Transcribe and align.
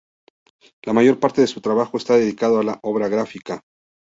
La 0.81 0.93
mayor 0.93 1.19
parte 1.19 1.41
de 1.41 1.47
su 1.47 1.61
trabajo 1.61 1.95
está 1.95 2.15
dedicado 2.15 2.57
a 2.57 2.63
la 2.63 2.79
obra 2.81 3.07
gráfica. 3.07 3.61